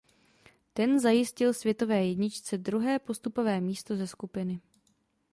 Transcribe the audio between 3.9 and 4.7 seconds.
ze skupiny.